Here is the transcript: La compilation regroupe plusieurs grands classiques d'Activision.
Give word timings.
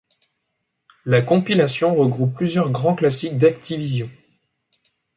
La 1.05 1.21
compilation 1.21 1.95
regroupe 1.95 2.33
plusieurs 2.33 2.71
grands 2.71 2.95
classiques 2.95 3.37
d'Activision. 3.37 4.09